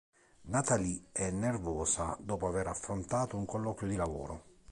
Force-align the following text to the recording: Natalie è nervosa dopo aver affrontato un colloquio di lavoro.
Natalie 0.47 1.09
è 1.11 1.29
nervosa 1.29 2.17
dopo 2.19 2.47
aver 2.47 2.65
affrontato 2.65 3.37
un 3.37 3.45
colloquio 3.45 3.87
di 3.91 3.95
lavoro. 3.95 4.43